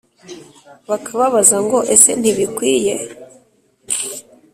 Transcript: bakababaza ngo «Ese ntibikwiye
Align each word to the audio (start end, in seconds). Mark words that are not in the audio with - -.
bakababaza 0.89 1.57
ngo 1.65 1.77
«Ese 1.93 2.11
ntibikwiye 2.19 2.93